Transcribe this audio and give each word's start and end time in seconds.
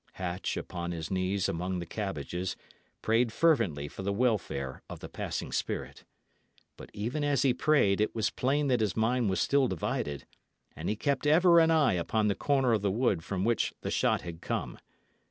Hatch, 0.13 0.57
upon 0.57 0.93
his 0.93 1.11
knees 1.11 1.47
among 1.47 1.77
the 1.77 1.85
cabbages, 1.85 2.55
prayed 3.03 3.31
fervently 3.31 3.87
for 3.87 4.01
the 4.01 4.11
welfare 4.11 4.81
of 4.89 4.99
the 4.99 5.07
passing 5.07 5.51
spirit. 5.51 6.05
But 6.75 6.89
even 6.91 7.23
as 7.23 7.43
he 7.43 7.53
prayed, 7.53 8.01
it 8.01 8.15
was 8.15 8.31
plain 8.31 8.65
that 8.69 8.79
his 8.81 8.97
mind 8.97 9.29
was 9.29 9.39
still 9.39 9.67
divided, 9.67 10.25
and 10.75 10.89
he 10.89 10.95
kept 10.95 11.27
ever 11.27 11.59
an 11.59 11.69
eye 11.69 11.93
upon 11.93 12.29
the 12.29 12.33
corner 12.35 12.73
of 12.73 12.81
the 12.81 12.89
wood 12.89 13.23
from 13.23 13.45
which 13.45 13.75
the 13.81 13.91
shot 13.91 14.21
had 14.21 14.41
come. 14.41 14.79